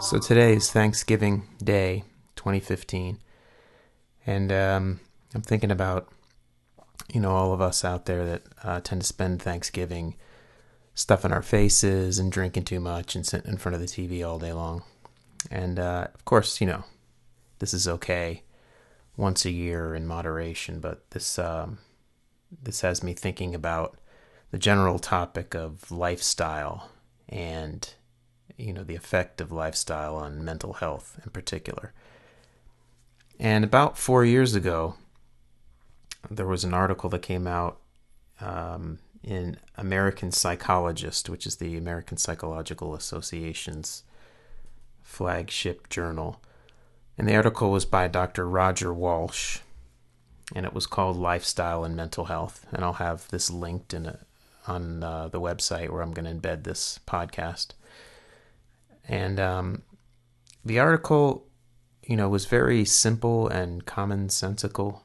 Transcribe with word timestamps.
So 0.00 0.18
today 0.18 0.54
is 0.54 0.70
Thanksgiving 0.70 1.48
Day 1.62 2.04
2015. 2.36 3.18
And 4.26 4.52
um, 4.52 5.00
I'm 5.34 5.42
thinking 5.42 5.70
about, 5.70 6.08
you 7.12 7.20
know, 7.20 7.30
all 7.30 7.52
of 7.52 7.60
us 7.60 7.84
out 7.84 8.06
there 8.06 8.24
that 8.24 8.42
uh, 8.62 8.80
tend 8.80 9.02
to 9.02 9.06
spend 9.06 9.42
Thanksgiving 9.42 10.14
stuffing 10.94 11.32
our 11.32 11.42
faces 11.42 12.18
and 12.18 12.32
drinking 12.32 12.64
too 12.64 12.80
much 12.80 13.14
and 13.14 13.26
sitting 13.26 13.50
in 13.50 13.58
front 13.58 13.74
of 13.74 13.80
the 13.80 13.86
TV 13.86 14.26
all 14.26 14.38
day 14.38 14.52
long. 14.52 14.82
And 15.50 15.78
uh, 15.78 16.08
of 16.14 16.24
course, 16.24 16.60
you 16.60 16.66
know, 16.66 16.84
this 17.58 17.74
is 17.74 17.86
okay 17.86 18.44
once 19.16 19.44
a 19.44 19.50
year 19.50 19.94
in 19.94 20.06
moderation, 20.06 20.80
but 20.80 21.10
this 21.10 21.38
um, 21.38 21.78
this 22.62 22.80
has 22.80 23.02
me 23.02 23.12
thinking 23.12 23.54
about 23.54 23.98
the 24.52 24.58
general 24.58 24.98
topic 24.98 25.54
of 25.54 25.90
lifestyle 25.90 26.90
and 27.28 27.94
you 28.56 28.72
know 28.72 28.84
the 28.84 28.94
effect 28.94 29.40
of 29.40 29.50
lifestyle 29.50 30.16
on 30.16 30.44
mental 30.44 30.74
health 30.74 31.20
in 31.24 31.30
particular. 31.30 31.92
And 33.38 33.64
about 33.64 33.98
four 33.98 34.24
years 34.24 34.54
ago, 34.54 34.94
there 36.30 36.46
was 36.46 36.64
an 36.64 36.74
article 36.74 37.10
that 37.10 37.22
came 37.22 37.46
out 37.46 37.78
um, 38.40 38.98
in 39.22 39.56
American 39.76 40.30
Psychologist, 40.30 41.28
which 41.28 41.46
is 41.46 41.56
the 41.56 41.76
American 41.76 42.16
Psychological 42.16 42.94
Association's 42.94 44.04
flagship 45.02 45.88
journal. 45.88 46.40
And 47.16 47.28
the 47.28 47.36
article 47.36 47.70
was 47.70 47.84
by 47.84 48.08
Dr. 48.08 48.48
Roger 48.48 48.92
Walsh, 48.92 49.58
and 50.54 50.66
it 50.66 50.74
was 50.74 50.86
called 50.86 51.16
Lifestyle 51.16 51.84
and 51.84 51.96
Mental 51.96 52.26
Health. 52.26 52.66
And 52.72 52.84
I'll 52.84 52.94
have 52.94 53.28
this 53.28 53.50
linked 53.50 53.94
in 53.94 54.06
a, 54.06 54.18
on 54.66 55.02
uh, 55.02 55.28
the 55.28 55.40
website 55.40 55.90
where 55.90 56.02
I'm 56.02 56.12
going 56.12 56.24
to 56.24 56.48
embed 56.48 56.64
this 56.64 56.98
podcast. 57.06 57.68
And 59.06 59.38
um, 59.38 59.82
the 60.64 60.78
article, 60.78 61.46
you 62.06 62.16
know, 62.16 62.28
was 62.28 62.46
very 62.46 62.84
simple 62.84 63.48
and 63.48 63.84
commonsensical. 63.84 65.00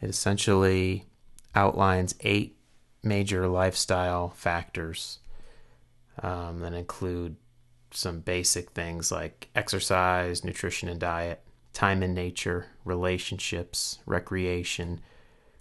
It 0.00 0.10
essentially 0.10 1.06
outlines 1.54 2.14
eight 2.20 2.56
major 3.02 3.48
lifestyle 3.48 4.30
factors 4.30 5.18
um, 6.22 6.60
that 6.60 6.74
include 6.74 7.36
some 7.90 8.20
basic 8.20 8.70
things 8.72 9.10
like 9.10 9.48
exercise, 9.54 10.44
nutrition 10.44 10.88
and 10.88 11.00
diet, 11.00 11.40
time 11.72 12.02
in 12.02 12.14
nature, 12.14 12.66
relationships, 12.84 13.98
recreation, 14.06 15.00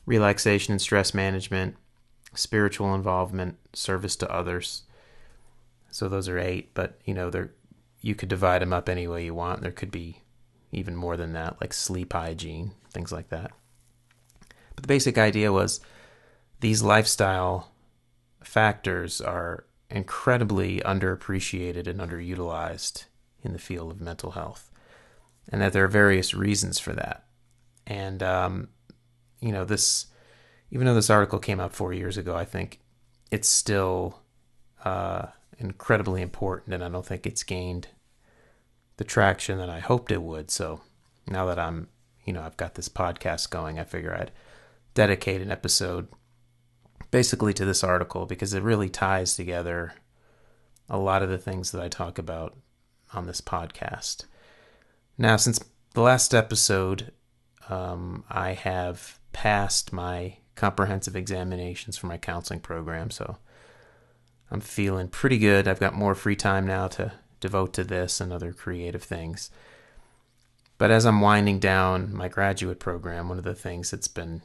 relaxation 0.06 0.72
and 0.74 0.82
stress 0.82 1.14
management, 1.14 1.76
spiritual 2.36 2.94
involvement, 2.94 3.58
service 3.74 4.16
to 4.18 4.32
others. 4.32 4.84
So 5.90 6.10
those 6.10 6.28
are 6.28 6.40
eight, 6.40 6.74
but 6.74 7.00
you 7.06 7.14
know, 7.14 7.30
they're 7.30 7.52
you 8.02 8.14
could 8.14 8.30
divide 8.30 8.62
them 8.62 8.72
up 8.72 8.88
any 8.88 9.08
way 9.08 9.26
you 9.26 9.34
want. 9.34 9.62
There 9.62 9.72
could 9.72 9.90
be 9.90 10.22
even 10.72 10.96
more 10.96 11.18
than 11.18 11.34
that, 11.34 11.60
like 11.60 11.74
sleep 11.74 12.14
hygiene, 12.14 12.74
things 12.92 13.12
like 13.12 13.30
that. 13.30 13.52
But 14.76 14.84
the 14.84 14.88
basic 14.88 15.18
idea 15.18 15.52
was 15.52 15.80
these 16.60 16.84
lifestyle 16.84 17.72
factors 18.44 19.22
are 19.22 19.66
incredibly 19.90 20.82
underappreciated 20.82 21.88
and 21.88 22.00
underutilized 22.00 23.06
in 23.42 23.54
the 23.54 23.60
field 23.60 23.92
of 23.92 24.02
mental 24.02 24.32
health, 24.32 24.70
and 25.50 25.62
that 25.62 25.74
there 25.74 25.86
are 25.86 25.88
various 25.88 26.36
reasons 26.36 26.78
for 26.78 26.94
that. 26.94 27.26
And 27.88 28.22
um, 28.22 28.70
you 29.40 29.52
know, 29.52 29.66
this 29.66 30.08
even 30.72 30.86
though 30.88 30.96
this 30.96 31.10
article 31.10 31.40
came 31.40 31.60
out 31.60 31.74
four 31.74 31.94
years 31.94 32.18
ago, 32.18 32.36
I 32.36 32.46
think 32.46 32.80
it's 33.32 33.48
still 33.48 34.22
uh, 34.84 35.28
incredibly 35.58 36.22
important, 36.22 36.74
and 36.74 36.84
I 36.84 36.90
don't 36.90 37.06
think 37.06 37.26
it's 37.26 37.44
gained 37.44 37.88
the 38.98 39.04
traction 39.04 39.58
that 39.58 39.70
I 39.70 39.80
hoped 39.80 40.12
it 40.12 40.22
would. 40.22 40.50
So 40.50 40.82
now 41.28 41.46
that 41.46 41.60
I'm, 41.60 41.88
you 42.24 42.34
know, 42.34 42.42
I've 42.42 42.58
got 42.58 42.76
this 42.76 42.90
podcast 42.90 43.50
going, 43.50 43.80
I 43.80 43.84
figure 43.84 44.16
I'd 44.16 44.32
dedicate 44.94 45.42
an 45.42 45.52
episode 45.52 46.08
basically 47.12 47.54
to 47.54 47.66
this 47.66 47.84
article 47.84 48.26
because 48.26 48.54
it 48.54 48.64
really 48.64 48.90
ties 48.90 49.36
together 49.36 49.94
a 50.90 50.98
lot 50.98 51.24
of 51.24 51.30
the 51.30 51.38
things 51.38 51.72
that 51.72 51.82
I 51.82 51.88
talk 51.88 52.18
about 52.18 52.56
on 53.14 53.26
this 53.26 53.42
podcast. 53.42 54.26
Now, 55.18 55.38
since 55.38 55.60
the 55.94 56.02
last 56.02 56.34
episode, 56.34 57.12
um, 57.70 58.24
I 58.30 58.54
have 58.54 59.20
passed 59.34 59.94
my 59.94 60.38
comprehensive 60.56 61.16
examinations 61.16 61.98
for 61.98 62.08
my 62.08 62.18
counseling 62.18 62.60
program, 62.60 63.12
so 63.12 63.38
I'm 64.50 64.62
feeling 64.62 65.08
pretty 65.08 65.38
good. 65.38 65.68
I've 65.68 65.80
got 65.80 65.94
more 65.94 66.16
free 66.16 66.36
time 66.36 66.66
now 66.66 66.88
to 66.90 67.14
devote 67.40 67.74
to 67.74 67.84
this 67.84 68.22
and 68.22 68.32
other 68.32 68.54
creative 68.54 69.04
things. 69.04 69.50
But 70.78 70.92
as 70.92 71.06
I'm 71.06 71.22
winding 71.22 71.60
down 71.60 72.14
my 72.14 72.28
graduate 72.28 72.80
program, 72.80 73.30
one 73.30 73.38
of 73.38 73.44
the 73.44 73.56
things 73.56 73.92
that's 73.92 74.08
been 74.08 74.42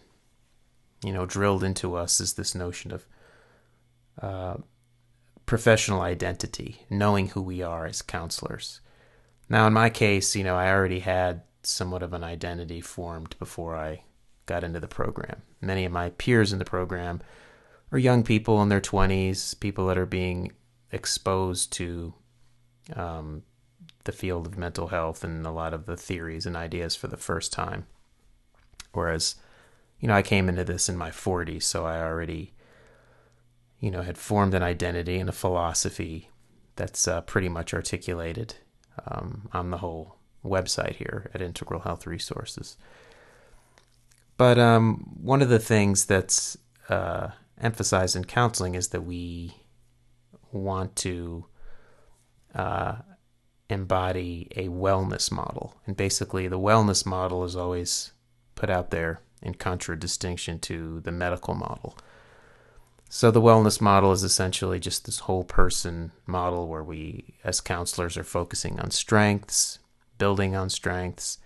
you 1.05 1.13
know, 1.13 1.27
drilled 1.27 1.65
into 1.65 1.97
us 1.97 2.21
is 2.21 2.35
this 2.35 2.55
notion 2.55 2.93
of 2.93 3.07
uh, 4.21 4.57
professional 5.47 6.03
identity, 6.03 6.83
knowing 6.91 7.29
who 7.29 7.43
we 7.43 7.63
are 7.63 7.87
as 7.87 8.03
counselors. 8.03 8.81
Now, 9.49 9.67
in 9.67 9.73
my 9.73 9.91
case, 9.91 10.37
you 10.37 10.45
know, 10.45 10.57
I 10.57 10.71
already 10.71 11.01
had 11.01 11.43
somewhat 11.63 12.03
of 12.03 12.13
an 12.13 12.23
identity 12.23 12.81
formed 12.81 13.35
before 13.39 13.77
I 13.77 14.03
got 14.51 14.65
into 14.65 14.81
the 14.81 14.89
program. 14.89 15.43
Many 15.61 15.85
of 15.85 15.93
my 15.93 16.11
peers 16.11 16.53
in 16.53 16.59
the 16.59 16.65
program 16.65 17.21
are 17.93 17.99
young 17.99 18.23
people 18.25 18.61
in 18.63 18.69
their 18.69 18.81
20s, 18.81 19.59
people 19.61 19.87
that 19.87 19.97
are 19.97 20.07
being 20.07 20.53
exposed 20.93 21.73
to 21.75 22.15
um, 22.95 23.45
the 24.05 24.13
field 24.13 24.47
of 24.47 24.59
mental 24.59 24.89
health 24.89 25.23
and 25.23 25.47
a 25.47 25.53
lot 25.53 25.73
of 25.73 25.87
the 25.87 25.97
theories 25.97 26.47
and 26.47 26.57
ideas 26.57 26.97
for 26.97 27.07
the 27.07 27.17
first 27.17 27.53
time. 27.53 27.87
Whereas 28.93 29.37
you 30.01 30.09
know, 30.09 30.15
I 30.15 30.23
came 30.23 30.49
into 30.49 30.65
this 30.65 30.89
in 30.89 30.97
my 30.97 31.11
40s, 31.11 31.63
so 31.63 31.85
I 31.85 32.01
already, 32.01 32.55
you 33.79 33.91
know, 33.91 34.03
had 34.03 34.17
formed 34.19 34.55
an 34.55 34.63
identity 34.63 35.19
and 35.19 35.29
a 35.29 35.33
philosophy 35.33 36.31
that's 36.77 37.07
uh, 37.07 37.21
pretty 37.21 37.51
much 37.51 37.75
articulated 37.75 38.55
um, 39.07 39.49
on 39.53 39.71
the 39.71 39.79
whole 39.79 40.17
website 40.45 40.97
here 40.97 41.31
at 41.35 41.43
Integral 41.43 41.81
Health 41.81 42.07
Resources. 42.07 42.79
But 44.41 44.59
um, 44.59 45.19
one 45.21 45.43
of 45.43 45.51
the 45.51 45.59
things 45.59 46.07
that's 46.07 46.57
uh, 46.89 47.29
emphasized 47.61 48.17
in 48.17 48.25
counseling 48.25 48.75
is 48.75 48.89
that 48.89 49.03
we 49.03 49.55
want 50.51 50.97
to 50.97 51.45
uh, 52.55 52.95
embody 53.69 54.49
a 54.57 54.69
wellness 54.69 55.31
model. 55.31 55.77
And 55.87 55.95
basically, 55.95 56.49
the 56.49 56.59
wellness 56.59 57.05
model 57.05 57.45
is 57.45 57.55
always 57.55 58.13
put 58.55 58.71
out 58.71 58.89
there 58.89 59.21
in 59.43 59.57
contradistinction 59.57 60.59
to 60.61 61.01
the 61.01 61.13
medical 61.13 61.53
model. 61.53 61.99
So, 63.11 63.31
the 63.31 63.43
wellness 63.43 63.79
model 63.79 64.11
is 64.11 64.23
essentially 64.23 64.81
just 64.81 65.05
this 65.05 65.19
whole 65.19 65.45
person 65.45 66.13
model 66.27 66.67
where 66.67 66.83
we, 66.83 67.35
as 67.45 67.61
counselors, 67.61 68.17
are 68.17 68.25
focusing 68.25 68.81
on 68.81 68.91
strengths, 68.91 69.81
building 70.17 70.57
on 70.57 70.71
strengths. 70.71 71.37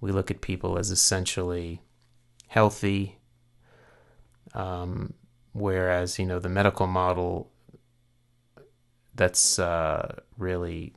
We 0.00 0.12
look 0.12 0.30
at 0.30 0.40
people 0.40 0.78
as 0.78 0.92
essentially 0.92 1.80
healthy, 2.46 3.18
um, 4.54 5.12
whereas, 5.52 6.18
you 6.18 6.26
know, 6.26 6.38
the 6.38 6.48
medical 6.48 6.86
model 6.86 7.50
that's 9.14 9.58
uh, 9.58 10.20
really 10.38 10.92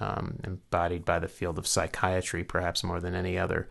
um, 0.00 0.38
embodied 0.44 1.04
by 1.04 1.18
the 1.18 1.28
field 1.28 1.58
of 1.58 1.66
psychiatry, 1.66 2.44
perhaps 2.44 2.84
more 2.84 3.00
than 3.00 3.14
any 3.14 3.38
other, 3.38 3.68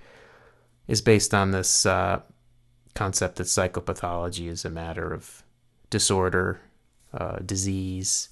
is 0.88 1.02
based 1.02 1.34
on 1.34 1.52
this 1.52 1.86
uh, 1.86 2.22
concept 2.94 3.38
that 3.38 3.48
psychopathology 3.48 4.48
is 4.48 4.66
a 4.66 4.70
matter 4.70 5.14
of 5.14 5.44
disorder, 5.90 6.62
uh, 7.14 7.38
disease, 7.46 8.30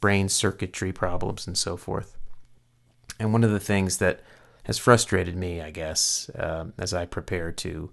brain 0.00 0.28
circuitry 0.28 0.92
problems, 0.92 1.46
and 1.46 1.56
so 1.56 1.76
forth. 1.76 2.16
And 3.18 3.32
one 3.32 3.44
of 3.44 3.50
the 3.50 3.60
things 3.60 3.98
that 3.98 4.20
has 4.64 4.78
frustrated 4.78 5.36
me, 5.36 5.60
I 5.60 5.70
guess, 5.70 6.30
uh, 6.30 6.66
as 6.78 6.94
I 6.94 7.06
prepare 7.06 7.52
to 7.52 7.90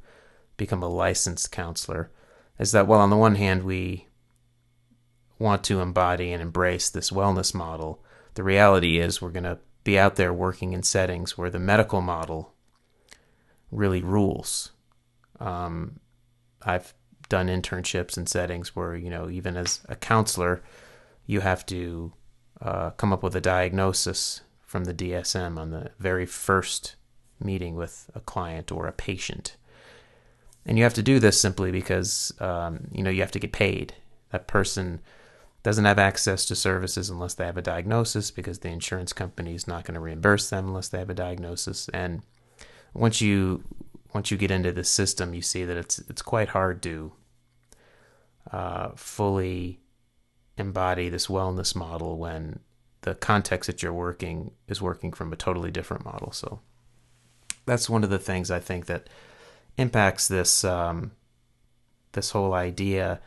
become 0.57 0.83
a 0.83 0.89
licensed 0.89 1.51
counselor, 1.51 2.12
is 2.59 2.71
that, 2.71 2.88
while 2.88 3.00
on 3.00 3.09
the 3.09 3.18
one 3.18 3.36
hand, 3.36 3.63
we 3.63 4.07
want 5.39 5.63
to 5.65 5.80
embody 5.80 6.31
and 6.31 6.42
embrace 6.42 6.89
this 6.89 7.12
wellness 7.12 7.54
model. 7.54 8.04
The 8.33 8.44
reality 8.44 9.00
is, 9.00 9.21
we're 9.21 9.30
going 9.30 9.44
to 9.44 9.59
be 9.83 9.98
out 9.98 10.15
there 10.15 10.33
working 10.33 10.74
in 10.74 10.83
settings 10.83 11.38
where 11.38 11.50
the 11.50 11.59
medical 11.59 12.01
model 12.01 12.54
really 13.71 14.01
rules. 14.01 14.71
Um, 15.39 16.00
I've 16.62 16.94
done 17.30 17.48
internships 17.48 18.18
in 18.18 18.25
settings 18.25 18.75
where 18.75 18.95
you 18.95 19.10
know 19.10 19.30
even 19.30 19.56
as 19.56 19.81
a 19.88 19.95
counselor, 19.95 20.62
you 21.25 21.42
have 21.42 21.65
to 21.68 22.13
uh, 22.62 22.92
come 22.92 23.13
up 23.13 23.24
with 23.24 23.36
a 23.36 23.42
diagnosis 23.42 24.42
from 24.65 24.86
the 24.86 24.94
DSM 24.94 25.57
on 25.57 25.71
the 25.71 25.92
very 26.00 26.25
first 26.25 26.95
meeting 27.39 27.75
with 27.75 28.10
a 28.15 28.19
client 28.19 28.71
or 28.71 28.88
a 28.88 28.92
patient. 28.92 29.56
And 30.68 30.78
you 30.78 30.84
have 30.84 30.94
to 30.96 31.02
do 31.02 31.19
this 31.19 31.40
simply 31.40 31.72
because 31.72 32.34
um, 32.40 32.90
you 32.92 33.02
know 33.02 33.10
you 33.10 33.22
have 33.22 33.31
to 33.31 33.40
get 33.40 33.54
paid. 33.54 33.94
That 34.31 34.48
person 34.48 35.00
doesn't 35.64 35.86
have 35.86 35.98
access 35.98 36.46
to 36.46 36.56
services 36.56 37.10
unless 37.10 37.34
they 37.34 37.46
have 37.46 37.58
a 37.58 37.62
diagnosis 37.62 38.31
because 38.31 38.60
the 38.60 38.69
insurance 38.69 39.14
company 39.14 39.56
is 39.56 39.68
not 39.68 39.86
going 39.86 39.96
to 39.96 40.00
reimburse 40.00 40.50
them 40.50 40.68
unless 40.68 40.90
they 40.90 41.00
have 41.00 41.10
a 41.10 41.16
diagnosis. 41.16 41.90
And 41.94 42.22
once 42.94 43.22
you 43.22 43.64
once 44.14 44.30
you 44.30 44.38
get 44.38 44.52
into 44.52 44.72
the 44.72 44.84
system, 44.84 45.34
you 45.34 45.42
see 45.42 45.64
that 45.64 45.78
it's 45.78 46.00
it's 46.10 46.22
quite 46.22 46.50
hard 46.50 46.84
to 46.84 47.13
uh, 48.52 48.90
fully 48.96 49.80
embody 50.58 51.08
this 51.08 51.28
wellness 51.28 51.75
model 51.75 52.18
when 52.18 52.60
the 53.02 53.16
context 53.16 53.68
that 53.68 53.81
you're 53.81 53.94
working 53.94 54.52
is 54.68 54.81
working 54.81 55.13
from 55.13 55.31
a 55.31 55.38
totally 55.38 55.72
different 55.72 56.04
model. 56.04 56.31
So 56.31 56.60
that's 57.66 57.90
one 57.90 58.04
of 58.04 58.10
the 58.10 58.20
things 58.20 58.52
I 58.52 58.60
think 58.60 58.88
that 58.88 59.08
impacts 59.77 60.27
this 60.27 60.63
um, 60.63 61.12
this 62.13 62.31
whole 62.31 62.53
idea 62.53 63.19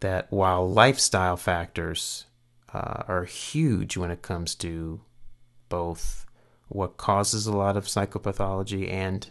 that 0.00 0.30
while 0.30 0.68
lifestyle 0.68 1.36
factors 1.36 2.24
uh, 2.72 3.02
are 3.08 3.24
huge 3.24 3.96
when 3.96 4.10
it 4.10 4.22
comes 4.22 4.54
to 4.54 5.00
both 5.68 6.26
what 6.68 6.96
causes 6.96 7.46
a 7.46 7.56
lot 7.56 7.76
of 7.76 7.84
psychopathology 7.84 8.90
and 8.90 9.28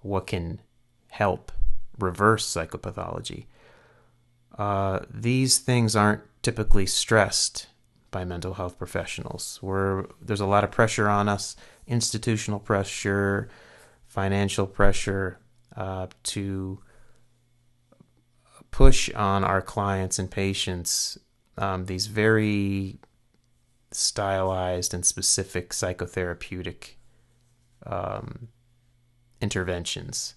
what 0.00 0.26
can 0.26 0.60
help 1.08 1.50
reverse 1.98 2.46
psychopathology, 2.46 3.46
uh, 4.58 5.00
these 5.10 5.58
things 5.58 5.96
aren't 5.96 6.22
typically 6.42 6.86
stressed 6.86 7.66
by 8.10 8.24
mental 8.24 8.54
health 8.54 8.78
professionals. 8.78 9.58
Where 9.60 10.06
there's 10.20 10.40
a 10.40 10.46
lot 10.46 10.62
of 10.62 10.70
pressure 10.70 11.08
on 11.08 11.28
us, 11.28 11.56
institutional 11.86 12.60
pressure, 12.60 13.48
financial 14.06 14.66
pressure, 14.66 15.38
uh, 15.76 16.06
to 16.22 16.80
push 18.70 19.12
on 19.14 19.44
our 19.44 19.62
clients 19.62 20.18
and 20.18 20.30
patients 20.30 21.18
um, 21.56 21.86
these 21.86 22.06
very 22.06 22.98
stylized 23.92 24.92
and 24.92 25.06
specific 25.06 25.70
psychotherapeutic 25.70 26.94
um, 27.86 28.48
interventions. 29.40 30.34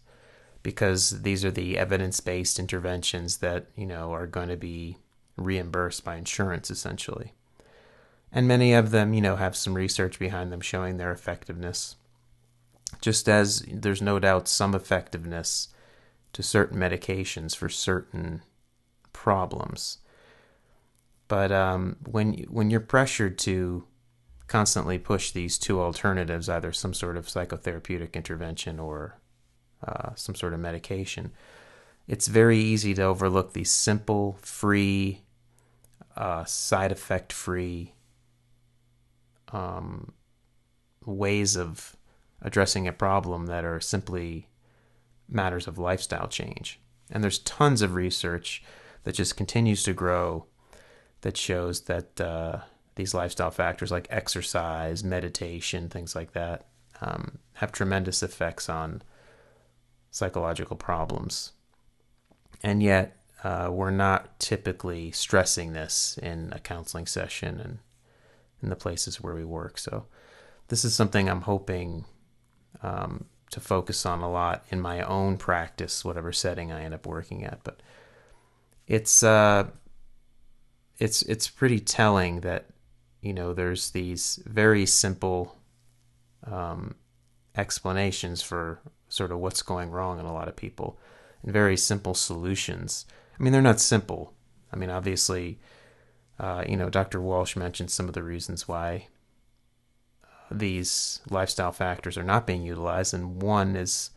Because 0.63 1.21
these 1.21 1.45
are 1.45 1.51
the 1.51 1.77
evidence-based 1.77 2.59
interventions 2.59 3.37
that 3.37 3.67
you 3.75 3.85
know 3.85 4.11
are 4.11 4.27
going 4.27 4.49
to 4.49 4.57
be 4.57 4.97
reimbursed 5.37 6.03
by 6.03 6.17
insurance 6.17 6.69
essentially. 6.69 7.33
And 8.31 8.47
many 8.47 8.73
of 8.73 8.91
them 8.91 9.13
you 9.13 9.21
know 9.21 9.37
have 9.37 9.55
some 9.55 9.75
research 9.75 10.19
behind 10.19 10.51
them 10.51 10.61
showing 10.61 10.97
their 10.97 11.11
effectiveness 11.11 11.95
just 13.01 13.27
as 13.27 13.63
there's 13.71 14.01
no 14.01 14.19
doubt 14.19 14.47
some 14.47 14.73
effectiveness 14.73 15.69
to 16.33 16.43
certain 16.43 16.79
medications 16.79 17.55
for 17.55 17.69
certain 17.69 18.41
problems. 19.13 19.99
But 21.27 21.51
um, 21.51 21.97
when 22.05 22.45
when 22.49 22.69
you're 22.69 22.79
pressured 22.79 23.37
to 23.39 23.85
constantly 24.47 24.97
push 24.97 25.31
these 25.31 25.57
two 25.57 25.81
alternatives, 25.81 26.47
either 26.47 26.71
some 26.71 26.93
sort 26.93 27.17
of 27.17 27.27
psychotherapeutic 27.27 28.13
intervention 28.13 28.79
or 28.79 29.19
uh, 29.85 30.11
some 30.15 30.35
sort 30.35 30.53
of 30.53 30.59
medication, 30.59 31.31
it's 32.07 32.27
very 32.27 32.57
easy 32.57 32.93
to 32.93 33.03
overlook 33.03 33.53
these 33.53 33.69
simple, 33.69 34.37
free, 34.41 35.23
uh, 36.15 36.45
side 36.45 36.91
effect 36.91 37.33
free 37.33 37.93
um, 39.51 40.13
ways 41.05 41.55
of 41.57 41.95
addressing 42.41 42.87
a 42.87 42.93
problem 42.93 43.47
that 43.47 43.65
are 43.65 43.79
simply 43.79 44.47
matters 45.27 45.67
of 45.67 45.77
lifestyle 45.77 46.27
change. 46.27 46.79
And 47.11 47.23
there's 47.23 47.39
tons 47.39 47.81
of 47.81 47.95
research 47.95 48.63
that 49.03 49.15
just 49.15 49.37
continues 49.37 49.83
to 49.83 49.93
grow 49.93 50.45
that 51.21 51.37
shows 51.37 51.81
that 51.81 52.19
uh, 52.21 52.59
these 52.95 53.13
lifestyle 53.13 53.51
factors 53.51 53.91
like 53.91 54.07
exercise, 54.09 55.03
meditation, 55.03 55.89
things 55.89 56.15
like 56.15 56.33
that 56.33 56.67
um, 57.01 57.39
have 57.53 57.71
tremendous 57.71 58.21
effects 58.21 58.69
on 58.69 59.01
psychological 60.11 60.75
problems. 60.75 61.53
And 62.63 62.81
yet, 62.81 63.15
uh, 63.43 63.69
we're 63.71 63.91
not 63.91 64.39
typically 64.39 65.11
stressing 65.11 65.73
this 65.73 66.17
in 66.21 66.51
a 66.53 66.59
counseling 66.59 67.05
session 67.05 67.59
and 67.59 67.79
in 68.63 68.69
the 68.69 68.75
places 68.75 69.21
where 69.21 69.35
we 69.35 69.45
work. 69.45 69.77
So, 69.77 70.05
this 70.69 70.83
is 70.83 70.95
something 70.95 71.29
I'm 71.29 71.41
hoping 71.41 72.05
um, 72.81 73.25
to 73.51 73.59
focus 73.59 74.05
on 74.05 74.21
a 74.21 74.29
lot 74.29 74.65
in 74.69 74.81
my 74.81 75.01
own 75.01 75.37
practice, 75.37 76.03
whatever 76.03 76.31
setting 76.31 76.71
I 76.71 76.83
end 76.83 76.93
up 76.93 77.05
working 77.05 77.43
at. 77.43 77.63
But 77.63 77.81
it's 78.87 79.23
uh, 79.23 79.67
it's 80.97 81.21
it's 81.23 81.47
pretty 81.47 81.79
telling 81.79 82.41
that 82.41 82.65
you 83.21 83.33
know 83.33 83.53
there's 83.53 83.91
these 83.91 84.39
very 84.45 84.85
simple 84.85 85.57
um, 86.45 86.95
explanations 87.55 88.41
for 88.41 88.79
sort 89.09 89.31
of 89.31 89.39
what's 89.39 89.61
going 89.61 89.91
wrong 89.91 90.19
in 90.19 90.25
a 90.25 90.33
lot 90.33 90.47
of 90.47 90.55
people, 90.55 90.99
and 91.43 91.53
very 91.53 91.77
simple 91.77 92.13
solutions. 92.13 93.05
I 93.39 93.43
mean, 93.43 93.53
they're 93.53 93.61
not 93.61 93.79
simple. 93.79 94.33
I 94.71 94.75
mean, 94.75 94.89
obviously, 94.89 95.59
uh, 96.39 96.63
you 96.67 96.75
know, 96.75 96.89
Dr. 96.89 97.21
Walsh 97.21 97.55
mentioned 97.55 97.91
some 97.91 98.07
of 98.07 98.13
the 98.13 98.23
reasons 98.23 98.67
why 98.67 99.07
these 100.49 101.21
lifestyle 101.29 101.71
factors 101.71 102.17
are 102.17 102.23
not 102.23 102.47
being 102.47 102.63
utilized, 102.63 103.13
and 103.13 103.41
one 103.41 103.75
is, 103.75 104.11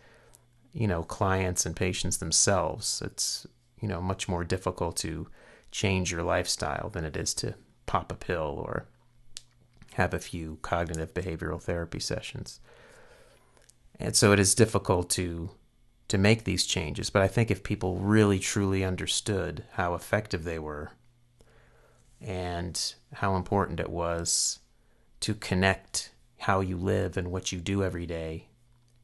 you 0.72 0.86
know, 0.86 1.02
clients 1.02 1.66
and 1.66 1.74
patients 1.74 2.18
themselves. 2.18 3.02
It's 3.04 3.46
you 3.80 3.88
know 3.88 4.00
much 4.00 4.28
more 4.28 4.44
difficult 4.44 4.96
to 4.98 5.28
change 5.70 6.12
your 6.12 6.22
lifestyle 6.22 6.90
than 6.90 7.04
it 7.04 7.16
is 7.16 7.34
to 7.34 7.54
pop 7.86 8.12
a 8.12 8.14
pill 8.14 8.62
or 8.64 8.86
have 9.94 10.14
a 10.14 10.18
few 10.18 10.58
cognitive 10.62 11.14
behavioral 11.14 11.60
therapy 11.60 12.00
sessions. 12.00 12.60
And 13.98 14.16
so 14.16 14.32
it 14.32 14.38
is 14.38 14.54
difficult 14.54 15.10
to 15.10 15.50
to 16.08 16.18
make 16.18 16.42
these 16.42 16.66
changes, 16.66 17.08
but 17.08 17.22
I 17.22 17.28
think 17.28 17.50
if 17.50 17.62
people 17.62 17.98
really 17.98 18.40
truly 18.40 18.84
understood 18.84 19.62
how 19.72 19.94
effective 19.94 20.42
they 20.42 20.58
were 20.58 20.90
and 22.20 22.94
how 23.14 23.36
important 23.36 23.78
it 23.78 23.90
was 23.90 24.58
to 25.20 25.34
connect 25.34 26.10
how 26.40 26.60
you 26.60 26.76
live 26.76 27.16
and 27.16 27.30
what 27.30 27.52
you 27.52 27.60
do 27.60 27.84
every 27.84 28.06
day 28.06 28.46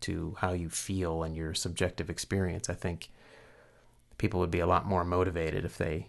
to 0.01 0.37
how 0.41 0.53
you 0.53 0.71
feel 0.71 1.23
and 1.23 1.37
your 1.37 1.53
subjective 1.53 2.09
experience, 2.09 2.71
I 2.71 2.75
think 2.75 3.11
people 4.19 4.41
would 4.41 4.51
be 4.51 4.61
a 4.61 4.67
lot 4.67 4.87
more 4.87 5.05
motivated 5.05 5.65
if 5.65 5.77
they 5.77 6.09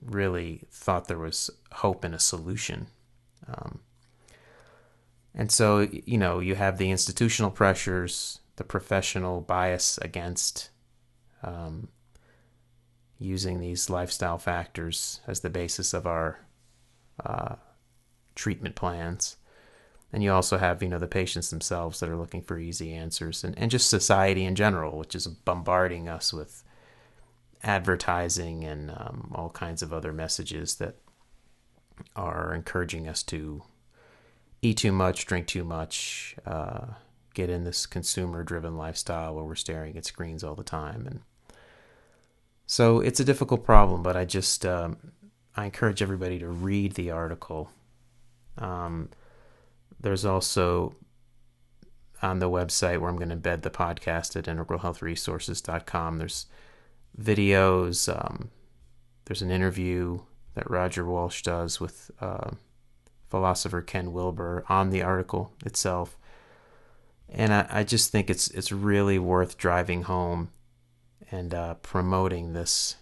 really 0.00 0.62
thought 0.70 1.08
there 1.08 1.18
was 1.18 1.50
hope 1.72 2.04
and 2.04 2.14
a 2.14 2.18
solution. 2.18 2.86
Um, 3.46 3.80
and 5.34 5.50
so, 5.50 5.88
you 5.90 6.18
know, 6.18 6.40
you 6.40 6.54
have 6.54 6.78
the 6.78 6.90
institutional 6.90 7.50
pressures, 7.50 8.40
the 8.56 8.64
professional 8.64 9.40
bias 9.40 9.98
against 9.98 10.70
um, 11.42 11.88
using 13.18 13.60
these 13.60 13.90
lifestyle 13.90 14.38
factors 14.38 15.20
as 15.26 15.40
the 15.40 15.50
basis 15.50 15.92
of 15.94 16.06
our 16.06 16.40
uh, 17.24 17.56
treatment 18.34 18.74
plans. 18.74 19.36
And 20.12 20.22
you 20.22 20.32
also 20.32 20.58
have, 20.58 20.82
you 20.82 20.88
know, 20.88 20.98
the 20.98 21.06
patients 21.06 21.50
themselves 21.50 22.00
that 22.00 22.08
are 22.08 22.16
looking 22.16 22.42
for 22.42 22.58
easy 22.58 22.92
answers 22.92 23.44
and, 23.44 23.56
and 23.58 23.70
just 23.70 23.88
society 23.88 24.44
in 24.44 24.54
general, 24.54 24.98
which 24.98 25.14
is 25.14 25.26
bombarding 25.26 26.08
us 26.08 26.32
with 26.32 26.62
advertising 27.62 28.64
and 28.64 28.90
um, 28.90 29.32
all 29.34 29.50
kinds 29.50 29.82
of 29.82 29.92
other 29.92 30.12
messages 30.12 30.76
that 30.76 30.96
are 32.14 32.54
encouraging 32.54 33.08
us 33.08 33.22
to 33.22 33.62
eat 34.60 34.78
too 34.78 34.92
much, 34.92 35.24
drink 35.26 35.46
too 35.46 35.64
much, 35.64 36.36
uh, 36.44 36.86
get 37.34 37.48
in 37.48 37.64
this 37.64 37.86
consumer 37.86 38.42
driven 38.42 38.76
lifestyle 38.76 39.34
where 39.34 39.44
we're 39.44 39.54
staring 39.54 39.96
at 39.96 40.04
screens 40.04 40.44
all 40.44 40.54
the 40.54 40.62
time. 40.62 41.06
And 41.06 41.20
so 42.66 43.00
it's 43.00 43.20
a 43.20 43.24
difficult 43.24 43.64
problem, 43.64 44.02
but 44.02 44.16
I 44.16 44.24
just, 44.24 44.66
um, 44.66 44.98
I 45.56 45.64
encourage 45.64 46.02
everybody 46.02 46.38
to 46.38 46.48
read 46.48 46.94
the 46.94 47.10
article. 47.10 47.70
Um, 48.58 49.08
there's 50.02 50.24
also 50.24 50.94
on 52.22 52.38
the 52.38 52.50
website 52.50 53.00
where 53.00 53.10
I'm 53.10 53.16
going 53.16 53.30
to 53.30 53.36
embed 53.36 53.62
the 53.62 53.70
podcast 53.70 54.36
at 54.36 54.44
integralhealthresources.com. 54.44 56.18
There's 56.18 56.46
videos. 57.20 58.14
Um, 58.14 58.50
there's 59.24 59.42
an 59.42 59.50
interview 59.50 60.20
that 60.54 60.70
Roger 60.70 61.04
Walsh 61.04 61.42
does 61.42 61.80
with 61.80 62.10
uh, 62.20 62.50
philosopher 63.28 63.82
Ken 63.82 64.12
Wilber 64.12 64.64
on 64.68 64.90
the 64.90 65.02
article 65.02 65.52
itself, 65.64 66.16
and 67.28 67.52
I, 67.52 67.66
I 67.70 67.84
just 67.84 68.10
think 68.10 68.28
it's 68.28 68.48
it's 68.48 68.70
really 68.72 69.18
worth 69.18 69.56
driving 69.56 70.02
home 70.02 70.50
and 71.30 71.54
uh, 71.54 71.74
promoting 71.74 72.52
this 72.52 72.96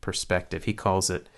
perspective. 0.00 0.64
He 0.64 0.74
calls 0.74 1.10
it, 1.10 1.28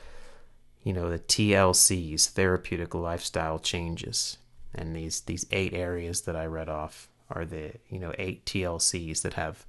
you 0.83 0.93
know, 0.93 1.11
the 1.11 1.19
TLCs, 1.19 2.29
therapeutic 2.31 2.95
lifestyle 2.95 3.59
changes, 3.59 4.39
and 4.75 4.95
these 4.95 5.21
these 5.23 5.47
eight 5.51 5.75
areas 5.75 6.23
that 6.23 6.37
I 6.37 6.47
read 6.47 6.69
off 6.69 7.09
are 7.31 7.45
the 7.45 7.73
you 7.89 7.99
know 7.99 8.13
eight 8.19 8.45
TLCs 8.45 9.23
that 9.23 9.35
have 9.35 9.67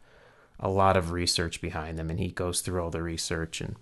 a 0.59 0.69
lot 0.69 0.97
of 0.97 1.11
research 1.11 1.61
behind 1.61 1.97
them, 1.97 2.09
and 2.09 2.19
he 2.19 2.29
goes 2.31 2.61
through 2.61 2.83
all 2.83 2.91
the 2.91 3.01
research 3.01 3.61
and 3.61 3.75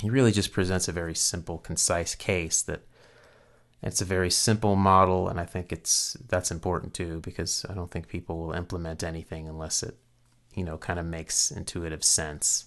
he 0.00 0.10
really 0.10 0.32
just 0.32 0.52
presents 0.52 0.88
a 0.88 0.92
very 0.92 1.14
simple, 1.14 1.58
concise 1.58 2.14
case 2.14 2.62
that 2.62 2.82
it's 3.82 4.00
a 4.00 4.06
very 4.06 4.30
simple 4.30 4.76
model, 4.76 5.28
and 5.28 5.38
I 5.38 5.44
think 5.44 5.70
it's 5.70 6.16
that's 6.28 6.50
important 6.50 6.94
too 6.94 7.20
because 7.20 7.66
I 7.68 7.74
don't 7.74 7.90
think 7.90 8.08
people 8.08 8.38
will 8.38 8.52
implement 8.52 9.04
anything 9.04 9.46
unless 9.46 9.82
it, 9.82 9.96
you 10.54 10.64
know, 10.64 10.78
kind 10.78 10.98
of 10.98 11.04
makes 11.04 11.50
intuitive 11.50 12.02
sense. 12.02 12.66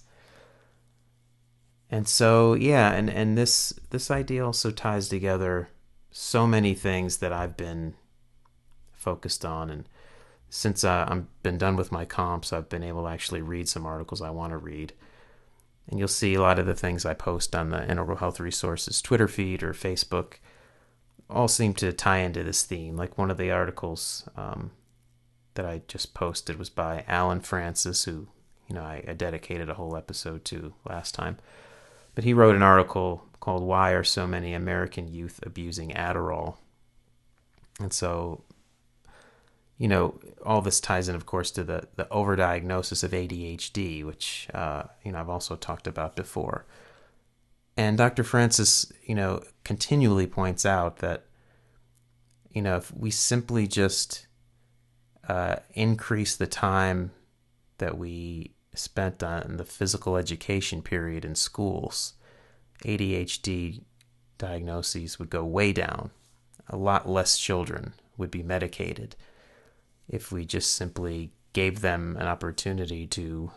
And 1.90 2.06
so, 2.06 2.54
yeah, 2.54 2.92
and 2.92 3.10
and 3.10 3.36
this 3.36 3.72
this 3.90 4.10
idea 4.10 4.46
also 4.46 4.70
ties 4.70 5.08
together 5.08 5.70
so 6.10 6.46
many 6.46 6.74
things 6.74 7.18
that 7.18 7.32
I've 7.32 7.56
been 7.56 7.94
focused 8.92 9.44
on, 9.44 9.70
and 9.70 9.88
since 10.50 10.84
uh, 10.84 11.06
I've 11.08 11.42
been 11.42 11.58
done 11.58 11.76
with 11.76 11.92
my 11.92 12.04
comps, 12.04 12.52
I've 12.52 12.68
been 12.68 12.82
able 12.82 13.04
to 13.04 13.10
actually 13.10 13.42
read 13.42 13.68
some 13.68 13.86
articles 13.86 14.22
I 14.22 14.30
want 14.30 14.52
to 14.52 14.58
read. 14.58 14.92
And 15.88 15.98
you'll 15.98 16.08
see 16.08 16.34
a 16.34 16.42
lot 16.42 16.58
of 16.58 16.66
the 16.66 16.74
things 16.74 17.06
I 17.06 17.14
post 17.14 17.54
on 17.54 17.70
the 17.70 17.82
Integral 17.90 18.18
Health 18.18 18.40
Resources 18.40 19.00
Twitter 19.00 19.28
feed 19.28 19.62
or 19.62 19.72
Facebook 19.72 20.34
all 21.30 21.48
seem 21.48 21.74
to 21.74 21.92
tie 21.92 22.18
into 22.18 22.42
this 22.42 22.62
theme. 22.62 22.96
Like 22.96 23.18
one 23.18 23.30
of 23.30 23.36
the 23.36 23.50
articles 23.50 24.28
um, 24.36 24.70
that 25.54 25.66
I 25.66 25.82
just 25.88 26.14
posted 26.14 26.58
was 26.58 26.70
by 26.70 27.04
Allen 27.06 27.40
Frances, 27.40 28.04
who 28.04 28.28
you 28.68 28.74
know 28.74 28.82
I, 28.82 29.04
I 29.08 29.12
dedicated 29.14 29.68
a 29.68 29.74
whole 29.74 29.96
episode 29.96 30.44
to 30.46 30.74
last 30.88 31.14
time. 31.14 31.38
But 32.14 32.24
he 32.24 32.34
wrote 32.34 32.56
an 32.56 32.62
article 32.62 33.27
called 33.40 33.62
"Why 33.62 33.92
Are 33.92 34.04
So 34.04 34.26
Many 34.26 34.54
American 34.54 35.08
Youth 35.08 35.40
Abusing 35.44 35.90
Adderall?" 35.90 36.56
And 37.80 37.92
so, 37.92 38.42
you 39.76 39.88
know, 39.88 40.18
all 40.44 40.60
this 40.62 40.80
ties 40.80 41.08
in, 41.08 41.14
of 41.14 41.26
course, 41.26 41.50
to 41.52 41.64
the 41.64 41.88
the 41.96 42.06
overdiagnosis 42.06 43.04
of 43.04 43.12
ADHD, 43.12 44.04
which 44.04 44.48
uh, 44.54 44.84
you 45.04 45.12
know 45.12 45.20
I've 45.20 45.28
also 45.28 45.56
talked 45.56 45.86
about 45.86 46.16
before. 46.16 46.64
And 47.78 47.96
Dr. 47.96 48.24
Frances, 48.24 48.92
you 49.04 49.14
know, 49.14 49.40
continually 49.62 50.26
points 50.26 50.66
out 50.66 50.96
that, 50.96 51.26
you 52.50 52.60
know, 52.60 52.78
if 52.78 52.92
we 52.92 53.12
simply 53.12 53.68
just 53.68 54.26
uh, 55.28 55.56
increase 55.74 56.34
the 56.34 56.48
time 56.48 57.12
that 57.78 57.96
we 57.96 58.50
spent 58.74 59.22
on 59.22 59.58
the 59.58 59.64
physical 59.64 60.16
education 60.16 60.82
period 60.82 61.24
in 61.24 61.36
schools, 61.36 62.14
ADHD 62.84 63.82
diagnoses 64.38 65.18
would 65.18 65.30
go 65.30 65.44
way 65.44 65.72
down. 65.72 66.10
A 66.68 66.76
lot 66.76 67.08
less 67.08 67.38
children 67.38 67.94
would 68.16 68.30
be 68.30 68.42
medicated 68.42 69.16
if 70.08 70.32
we 70.32 70.44
just 70.44 70.72
simply 70.72 71.30
gave 71.52 71.80
them 71.80 72.16
an 72.18 72.26
opportunity 72.26 73.06
to, 73.06 73.50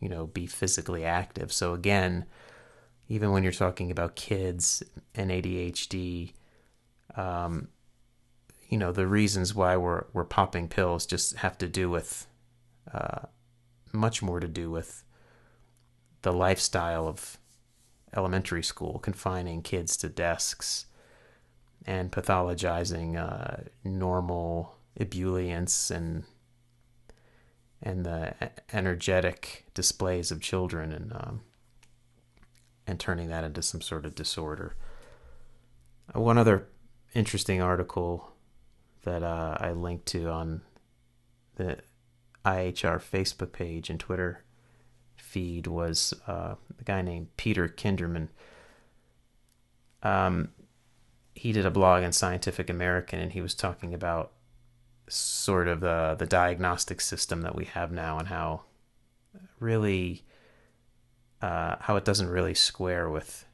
you 0.00 0.08
know, 0.08 0.26
be 0.26 0.46
physically 0.46 1.04
active. 1.04 1.52
So 1.52 1.74
again, 1.74 2.24
even 3.08 3.30
when 3.32 3.42
you're 3.42 3.52
talking 3.52 3.90
about 3.90 4.16
kids 4.16 4.82
and 5.14 5.30
ADHD, 5.30 6.32
um, 7.16 7.68
you 8.68 8.78
know, 8.78 8.90
the 8.90 9.06
reasons 9.06 9.54
why 9.54 9.76
we're 9.76 10.04
we're 10.12 10.24
popping 10.24 10.66
pills 10.68 11.04
just 11.04 11.36
have 11.36 11.58
to 11.58 11.68
do 11.68 11.90
with 11.90 12.26
uh, 12.92 13.26
much 13.92 14.22
more 14.22 14.40
to 14.40 14.48
do 14.48 14.70
with 14.70 15.04
the 16.22 16.32
lifestyle 16.32 17.06
of 17.06 17.38
elementary 18.16 18.62
school, 18.62 18.98
confining 18.98 19.62
kids 19.62 19.96
to 19.98 20.08
desks 20.08 20.86
and 21.86 22.12
pathologizing 22.12 23.16
uh, 23.16 23.64
normal 23.84 24.76
ebullience 24.98 25.90
and 25.90 26.24
and 27.84 28.06
the 28.06 28.32
energetic 28.72 29.64
displays 29.74 30.30
of 30.30 30.40
children 30.40 30.92
and 30.92 31.12
um, 31.12 31.40
and 32.86 33.00
turning 33.00 33.28
that 33.28 33.44
into 33.44 33.62
some 33.62 33.80
sort 33.80 34.04
of 34.04 34.14
disorder. 34.14 34.76
One 36.12 36.38
other 36.38 36.68
interesting 37.14 37.62
article 37.62 38.32
that 39.02 39.22
uh, 39.22 39.56
I 39.58 39.72
linked 39.72 40.06
to 40.06 40.28
on 40.28 40.62
the 41.56 41.78
IHR 42.44 43.00
Facebook 43.00 43.52
page 43.52 43.88
and 43.90 43.98
Twitter 43.98 44.44
feed 45.22 45.66
was 45.66 46.12
uh, 46.26 46.54
a 46.78 46.84
guy 46.84 47.00
named 47.00 47.28
Peter 47.36 47.68
Kinderman. 47.68 48.28
Um, 50.02 50.48
he 51.34 51.52
did 51.52 51.64
a 51.64 51.70
blog 51.70 52.02
in 52.02 52.12
Scientific 52.12 52.68
American, 52.68 53.20
and 53.20 53.32
he 53.32 53.40
was 53.40 53.54
talking 53.54 53.94
about 53.94 54.32
sort 55.08 55.68
of 55.68 55.80
the 55.80 56.16
the 56.18 56.26
diagnostic 56.26 57.00
system 57.00 57.42
that 57.42 57.54
we 57.54 57.64
have 57.64 57.92
now 57.92 58.18
and 58.18 58.28
how 58.28 58.62
really 59.58 60.24
uh, 61.40 61.76
how 61.80 61.96
it 61.96 62.04
doesn't 62.04 62.28
really 62.28 62.54
square 62.54 63.08
with 63.08 63.46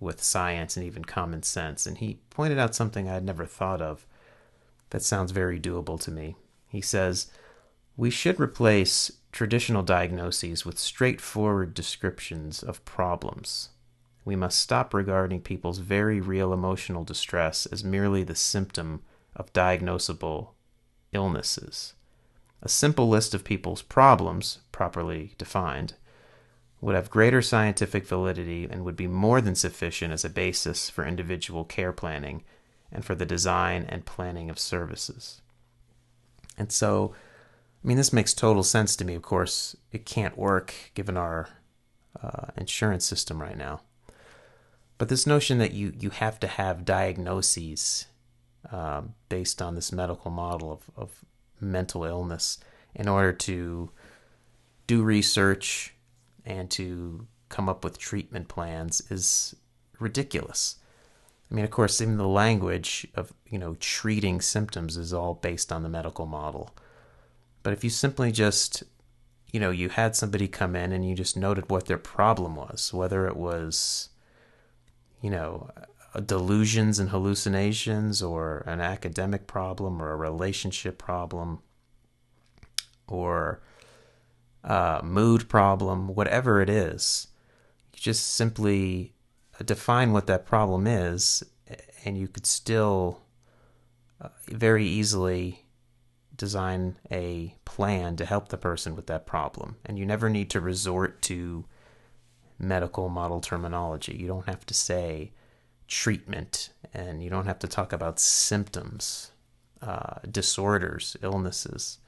with 0.00 0.22
science 0.22 0.76
and 0.76 0.86
even 0.86 1.04
common 1.04 1.42
sense. 1.42 1.86
And 1.86 1.98
he 1.98 2.20
pointed 2.30 2.58
out 2.58 2.74
something 2.74 3.08
I 3.08 3.14
had 3.14 3.24
never 3.24 3.46
thought 3.46 3.82
of 3.82 4.06
that 4.90 5.02
sounds 5.02 5.32
very 5.32 5.60
doable 5.60 6.00
to 6.00 6.10
me. 6.10 6.36
He 6.68 6.80
says, 6.80 7.30
We 7.96 8.10
should 8.10 8.40
replace 8.40 9.12
traditional 9.32 9.82
diagnoses 9.82 10.64
with 10.64 10.78
straightforward 10.78 11.74
descriptions 11.74 12.62
of 12.62 12.84
problems. 12.84 13.70
We 14.24 14.36
must 14.36 14.60
stop 14.60 14.94
regarding 14.94 15.40
people's 15.40 15.78
very 15.78 16.20
real 16.20 16.52
emotional 16.52 17.04
distress 17.04 17.66
as 17.66 17.82
merely 17.82 18.22
the 18.22 18.34
symptom 18.34 19.02
of 19.34 19.52
diagnosable 19.52 20.50
illnesses. 21.12 21.94
A 22.62 22.68
simple 22.68 23.08
list 23.08 23.34
of 23.34 23.44
people's 23.44 23.82
problems, 23.82 24.58
properly 24.70 25.34
defined, 25.36 25.94
would 26.80 26.94
have 26.94 27.10
greater 27.10 27.42
scientific 27.42 28.06
validity 28.06 28.68
and 28.70 28.84
would 28.84 28.96
be 28.96 29.06
more 29.06 29.40
than 29.40 29.54
sufficient 29.54 30.12
as 30.12 30.24
a 30.24 30.30
basis 30.30 30.88
for 30.88 31.04
individual 31.04 31.64
care 31.64 31.92
planning 31.92 32.42
and 32.90 33.04
for 33.04 33.14
the 33.14 33.26
design 33.26 33.86
and 33.88 34.04
planning 34.04 34.50
of 34.50 34.58
services. 34.58 35.40
And 36.56 36.70
so, 36.70 37.14
I 37.82 37.88
mean, 37.88 37.96
this 37.96 38.12
makes 38.12 38.32
total 38.32 38.62
sense 38.62 38.94
to 38.96 39.04
me. 39.04 39.14
Of 39.14 39.22
course, 39.22 39.76
it 39.90 40.06
can't 40.06 40.38
work 40.38 40.74
given 40.94 41.16
our 41.16 41.48
uh, 42.22 42.48
insurance 42.56 43.04
system 43.04 43.40
right 43.40 43.58
now. 43.58 43.80
But 44.98 45.08
this 45.08 45.26
notion 45.26 45.58
that 45.58 45.72
you, 45.72 45.92
you 45.98 46.10
have 46.10 46.38
to 46.40 46.46
have 46.46 46.84
diagnoses 46.84 48.06
uh, 48.70 49.02
based 49.28 49.60
on 49.60 49.74
this 49.74 49.90
medical 49.90 50.30
model 50.30 50.70
of, 50.70 50.90
of 50.96 51.24
mental 51.60 52.04
illness 52.04 52.58
in 52.94 53.08
order 53.08 53.32
to 53.32 53.90
do 54.86 55.02
research 55.02 55.94
and 56.44 56.70
to 56.70 57.26
come 57.48 57.68
up 57.68 57.82
with 57.82 57.98
treatment 57.98 58.46
plans 58.46 59.02
is 59.10 59.56
ridiculous. 59.98 60.76
I 61.50 61.54
mean, 61.54 61.64
of 61.64 61.70
course, 61.70 62.00
even 62.00 62.16
the 62.16 62.28
language 62.28 63.06
of, 63.14 63.32
you 63.46 63.58
know, 63.58 63.76
treating 63.80 64.40
symptoms 64.40 64.96
is 64.96 65.12
all 65.12 65.34
based 65.34 65.72
on 65.72 65.82
the 65.82 65.88
medical 65.88 66.26
model. 66.26 66.70
But 67.62 67.72
if 67.72 67.84
you 67.84 67.90
simply 67.90 68.32
just, 68.32 68.82
you 69.52 69.60
know, 69.60 69.70
you 69.70 69.88
had 69.88 70.16
somebody 70.16 70.48
come 70.48 70.74
in 70.74 70.92
and 70.92 71.08
you 71.08 71.14
just 71.14 71.36
noted 71.36 71.70
what 71.70 71.86
their 71.86 71.98
problem 71.98 72.56
was, 72.56 72.92
whether 72.92 73.26
it 73.26 73.36
was, 73.36 74.08
you 75.20 75.30
know, 75.30 75.70
delusions 76.26 76.98
and 76.98 77.10
hallucinations 77.10 78.22
or 78.22 78.64
an 78.66 78.80
academic 78.80 79.46
problem 79.46 80.02
or 80.02 80.10
a 80.10 80.16
relationship 80.16 80.98
problem 80.98 81.60
or 83.06 83.60
mood 85.02 85.48
problem, 85.48 86.08
whatever 86.08 86.60
it 86.60 86.68
is, 86.68 87.28
you 87.94 88.00
just 88.00 88.34
simply 88.34 89.12
define 89.64 90.12
what 90.12 90.26
that 90.26 90.46
problem 90.46 90.86
is, 90.86 91.42
and 92.04 92.18
you 92.18 92.26
could 92.26 92.46
still 92.46 93.22
uh, 94.20 94.28
very 94.48 94.86
easily 94.86 95.61
design 96.42 96.96
a 97.08 97.54
plan 97.64 98.16
to 98.16 98.26
help 98.26 98.48
the 98.48 98.56
person 98.56 98.96
with 98.96 99.06
that 99.06 99.26
problem. 99.26 99.76
And 99.86 99.96
you 99.96 100.04
never 100.04 100.28
need 100.28 100.50
to 100.50 100.60
resort 100.60 101.22
to 101.22 101.64
medical 102.58 103.08
model 103.08 103.40
terminology. 103.40 104.16
You 104.16 104.26
don't 104.26 104.48
have 104.48 104.66
to 104.66 104.74
say 104.74 105.30
treatment, 105.86 106.70
and 106.92 107.22
you 107.22 107.30
don't 107.30 107.46
have 107.46 107.60
to 107.60 107.68
talk 107.68 107.92
about 107.92 108.18
symptoms, 108.18 109.30
uh, 109.80 110.16
disorders, 110.28 111.16
illnesses 111.22 111.98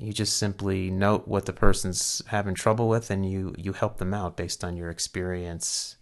you 0.00 0.14
just 0.14 0.38
simply 0.38 0.90
note 0.90 1.28
what 1.28 1.44
the 1.44 1.52
person's 1.52 2.22
having 2.28 2.54
trouble 2.54 2.88
with 2.88 3.10
and 3.10 3.30
you 3.30 3.54
you 3.58 3.74
help 3.74 3.98
them 3.98 4.14
out 4.14 4.36
based 4.36 4.64
on 4.64 4.76
your 4.76 4.88
experience 4.88 5.96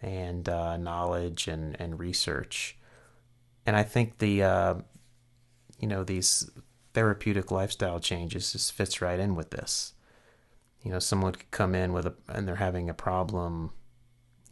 and 0.00 0.48
uh, 0.48 0.76
knowledge 0.76 1.48
and 1.48 1.80
and 1.80 1.98
research 1.98 2.76
and 3.66 3.74
i 3.74 3.82
think 3.82 4.18
the 4.18 4.42
uh, 4.42 4.74
you 5.80 5.88
know 5.88 6.04
these 6.04 6.50
therapeutic 6.94 7.50
lifestyle 7.50 8.00
changes 8.00 8.52
just 8.52 8.72
fits 8.72 9.00
right 9.00 9.18
in 9.18 9.34
with 9.34 9.50
this 9.50 9.94
you 10.82 10.90
know 10.90 10.98
someone 10.98 11.32
could 11.32 11.50
come 11.50 11.74
in 11.74 11.92
with 11.92 12.06
a 12.06 12.14
and 12.28 12.46
they're 12.46 12.56
having 12.56 12.88
a 12.88 12.94
problem 12.94 13.72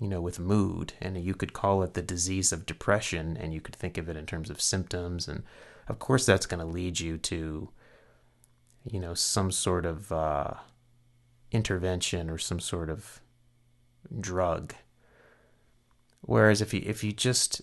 you 0.00 0.08
know 0.08 0.20
with 0.20 0.38
mood 0.38 0.92
and 1.00 1.23
you 1.23 1.35
could 1.35 1.52
call 1.52 1.82
it 1.82 1.94
the 1.94 2.02
disease 2.02 2.52
of 2.52 2.66
depression 2.66 3.37
and 3.37 3.52
you 3.52 3.61
could 3.61 3.76
think 3.76 3.99
of 3.99 4.08
it 4.08 4.16
in 4.16 4.26
terms 4.26 4.50
of 4.50 4.61
symptoms 4.61 5.28
and 5.28 5.42
of 5.88 5.99
course 5.99 6.26
that's 6.26 6.47
going 6.47 6.61
to 6.61 6.66
lead 6.66 6.99
you 6.99 7.16
to 7.16 7.68
you 8.90 9.00
know, 9.00 9.14
some 9.14 9.50
sort 9.50 9.85
of 9.85 10.12
uh, 10.12 10.54
intervention 11.50 12.30
or 12.30 12.38
some 12.38 12.61
sort 12.61 12.90
of 12.90 13.20
drug. 14.20 14.75
Whereas 16.23 16.61
if 16.61 16.75
you 16.75 16.82
if 16.85 17.04
you 17.04 17.12
just 17.12 17.62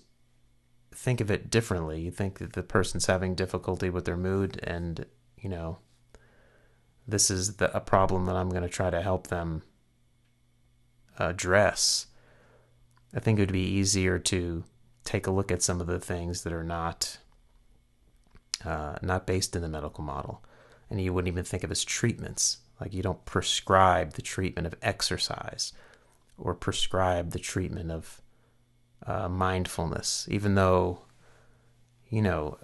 think 0.95 1.21
of 1.21 1.29
it 1.29 1.49
differently, 1.49 2.01
you 2.01 2.11
think 2.11 2.39
that 2.39 2.53
the 2.53 2.63
person's 2.63 3.05
having 3.05 3.35
difficulty 3.35 3.89
with 3.89 4.05
their 4.05 4.17
mood 4.17 4.59
and, 4.63 5.05
you 5.37 5.49
know, 5.49 5.79
this 7.07 7.29
is 7.29 7.57
the, 7.57 7.75
a 7.75 7.79
problem 7.79 8.25
that 8.25 8.35
I'm 8.35 8.49
going 8.49 8.63
to 8.63 8.69
try 8.69 8.89
to 8.89 9.01
help 9.01 9.27
them 9.27 9.61
address. 11.19 12.07
I 13.13 13.19
think 13.19 13.37
it 13.37 13.43
would 13.43 13.51
be 13.51 13.59
easier 13.59 14.17
to 14.19 14.63
take 15.03 15.27
a 15.27 15.31
look 15.31 15.51
at 15.51 15.61
some 15.61 15.79
of 15.79 15.87
the 15.87 15.99
things 15.99 16.43
that 16.43 16.53
are 16.53 16.63
not 16.63 17.19
uh, 18.63 18.95
not 19.01 19.27
based 19.27 19.55
in 19.55 19.61
the 19.61 19.69
medical 19.69 20.03
model, 20.03 20.43
and 20.89 20.99
you 20.99 21.13
wouldn't 21.13 21.31
even 21.31 21.43
think 21.43 21.63
of 21.63 21.71
as 21.71 21.83
treatments. 21.83 22.57
Like 22.81 22.93
you 22.93 23.03
don't 23.03 23.23
prescribe 23.25 24.13
the 24.13 24.21
treatment 24.21 24.65
of 24.65 24.75
exercise 24.81 25.71
or 26.37 26.55
prescribe 26.55 27.31
the 27.31 27.39
treatment 27.39 27.91
of 27.91 28.21
uh, 29.05 29.29
mindfulness, 29.29 30.27
even 30.29 30.55
though, 30.55 30.99
you 32.09 32.21
know, 32.21 32.57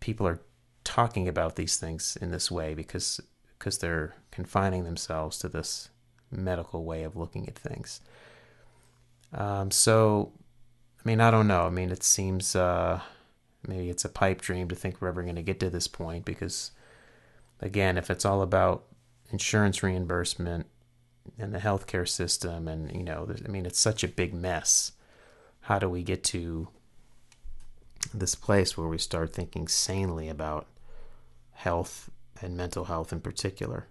people 0.00 0.26
are 0.26 0.40
talking 0.84 1.28
about 1.28 1.56
these 1.56 1.76
things 1.76 2.16
in 2.20 2.30
this 2.30 2.50
way 2.50 2.74
because 2.74 3.20
because 3.58 3.78
they're 3.78 4.14
confining 4.30 4.84
themselves 4.84 5.38
to 5.38 5.48
this 5.48 5.90
medical 6.30 6.84
way 6.84 7.02
of 7.02 7.14
looking 7.14 7.46
at 7.46 7.58
things. 7.58 8.00
Um, 9.32 9.70
so, 9.70 10.32
I 10.98 11.02
mean, 11.08 11.20
I 11.20 11.30
don't 11.30 11.46
know. 11.46 11.66
I 11.66 11.70
mean, 11.70 11.90
it 11.90 12.02
seems 12.02 12.56
uh, 12.56 13.00
maybe 13.66 13.90
it's 13.90 14.04
a 14.04 14.08
pipe 14.08 14.40
dream 14.40 14.68
to 14.68 14.74
think 14.74 15.00
we're 15.00 15.08
ever 15.08 15.22
going 15.22 15.36
to 15.36 15.42
get 15.42 15.60
to 15.60 15.70
this 15.70 15.88
point 15.88 16.24
because, 16.24 16.70
again, 17.60 17.98
if 17.98 18.10
it's 18.10 18.24
all 18.24 18.42
about 18.42 18.84
insurance 19.30 19.82
reimbursement 19.82 20.66
and 21.38 21.54
the 21.54 21.58
healthcare 21.58 22.08
system, 22.08 22.66
and 22.66 22.90
you 22.94 23.04
know, 23.04 23.28
I 23.44 23.48
mean, 23.48 23.66
it's 23.66 23.78
such 23.78 24.02
a 24.02 24.08
big 24.08 24.32
mess. 24.32 24.92
How 25.62 25.78
do 25.78 25.88
we 25.88 26.02
get 26.02 26.24
to 26.24 26.68
this 28.14 28.34
place 28.34 28.76
where 28.76 28.88
we 28.88 28.98
start 28.98 29.32
thinking 29.32 29.68
sanely 29.68 30.28
about 30.28 30.66
health 31.52 32.10
and 32.40 32.56
mental 32.56 32.84
health 32.84 33.12
in 33.12 33.20
particular? 33.20 33.86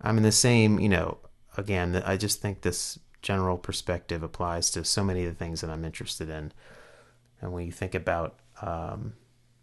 I'm 0.00 0.16
in 0.16 0.22
the 0.22 0.32
same, 0.32 0.78
you 0.78 0.88
know, 0.88 1.18
again, 1.56 2.02
I 2.04 2.16
just 2.16 2.40
think 2.40 2.60
this 2.60 2.98
general 3.22 3.56
perspective 3.56 4.22
applies 4.22 4.70
to 4.70 4.84
so 4.84 5.02
many 5.02 5.24
of 5.24 5.32
the 5.32 5.38
things 5.38 5.62
that 5.62 5.70
I'm 5.70 5.84
interested 5.84 6.28
in. 6.28 6.52
And 7.40 7.52
when 7.52 7.64
you 7.64 7.72
think 7.72 7.94
about 7.94 8.38
um, 8.60 9.14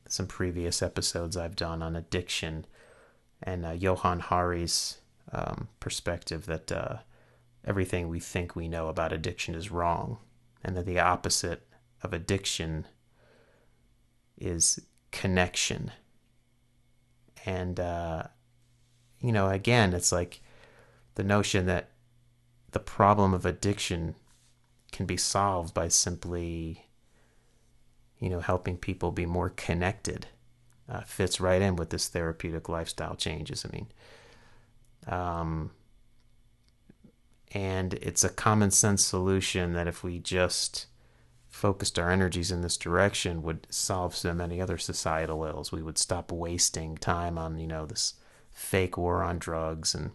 some 0.07 0.27
previous 0.27 0.81
episodes 0.81 1.37
I've 1.37 1.55
done 1.55 1.81
on 1.81 1.95
addiction 1.95 2.65
and 3.43 3.65
uh, 3.65 3.71
Johann 3.71 4.19
Hari's 4.19 4.97
um, 5.31 5.67
perspective 5.79 6.45
that 6.47 6.71
uh, 6.71 6.97
everything 7.65 8.09
we 8.09 8.19
think 8.19 8.55
we 8.55 8.67
know 8.67 8.87
about 8.87 9.13
addiction 9.13 9.55
is 9.55 9.71
wrong, 9.71 10.17
and 10.63 10.75
that 10.75 10.85
the 10.85 10.99
opposite 10.99 11.67
of 12.03 12.13
addiction 12.13 12.85
is 14.37 14.81
connection. 15.11 15.91
And, 17.45 17.79
uh, 17.79 18.23
you 19.19 19.31
know, 19.31 19.49
again, 19.49 19.93
it's 19.93 20.11
like 20.11 20.41
the 21.15 21.23
notion 21.23 21.65
that 21.65 21.89
the 22.71 22.79
problem 22.79 23.33
of 23.33 23.45
addiction 23.45 24.15
can 24.91 25.05
be 25.05 25.17
solved 25.17 25.73
by 25.73 25.87
simply, 25.87 26.85
you 28.19 28.29
know, 28.29 28.39
helping 28.39 28.77
people 28.77 29.11
be 29.11 29.25
more 29.25 29.49
connected 29.49 30.27
uh, 30.89 31.01
fits 31.01 31.39
right 31.39 31.61
in 31.61 31.75
with 31.75 31.89
this 31.89 32.07
therapeutic 32.07 32.67
lifestyle 32.67 33.15
changes. 33.15 33.65
I 33.65 33.69
mean, 33.75 33.87
um, 35.07 35.71
and 37.53 37.93
it's 37.95 38.23
a 38.23 38.29
common 38.29 38.71
sense 38.71 39.05
solution 39.05 39.73
that 39.73 39.87
if 39.87 40.03
we 40.03 40.19
just 40.19 40.87
focused 41.51 41.99
our 41.99 42.09
energies 42.09 42.49
in 42.49 42.61
this 42.61 42.77
direction 42.77 43.43
would 43.43 43.67
solve 43.69 44.15
so 44.15 44.33
many 44.33 44.61
other 44.61 44.77
societal 44.77 45.43
ills. 45.43 45.71
We 45.71 45.81
would 45.81 45.97
stop 45.97 46.31
wasting 46.31 46.95
time 46.95 47.37
on, 47.37 47.59
you 47.59 47.67
know, 47.67 47.85
this 47.85 48.13
fake 48.51 48.97
war 48.97 49.21
on 49.21 49.37
drugs 49.37 49.93
and 49.93 50.11